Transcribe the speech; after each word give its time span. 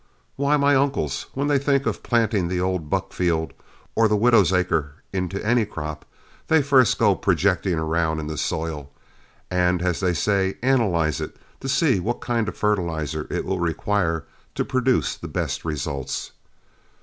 Why, 0.35 0.57
my 0.57 0.73
uncles, 0.75 1.27
when 1.35 1.45
they 1.45 1.59
think 1.59 1.85
of 1.85 2.01
planting 2.01 2.47
the 2.47 2.59
old 2.59 2.89
buck 2.89 3.13
field 3.13 3.53
or 3.93 4.07
the 4.07 4.15
widow's 4.17 4.51
acre 4.51 4.93
into 5.13 5.39
any 5.45 5.63
crop, 5.63 6.05
they 6.47 6.63
first 6.63 6.97
go 6.97 7.13
projecting 7.13 7.75
around 7.75 8.19
in 8.19 8.25
the 8.25 8.35
soil, 8.35 8.89
and, 9.51 9.79
as 9.83 9.99
they 9.99 10.15
say, 10.15 10.57
analyze 10.63 11.21
it, 11.21 11.37
to 11.59 11.69
see 11.69 11.99
what 11.99 12.19
kind 12.19 12.47
of 12.47 12.55
a 12.55 12.57
fertilizer 12.57 13.27
it 13.29 13.45
will 13.45 13.59
require 13.59 14.25
to 14.55 14.65
produce 14.65 15.15
the 15.15 15.27
best 15.27 15.63
results. 15.63 16.31